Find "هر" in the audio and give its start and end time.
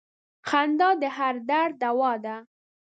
1.17-1.35